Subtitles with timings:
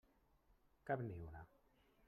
[0.89, 1.45] Cap ni una.